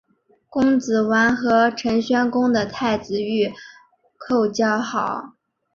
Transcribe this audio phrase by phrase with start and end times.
[0.49, 3.53] 公子完和陈宣公的太子御
[4.17, 5.35] 寇交好。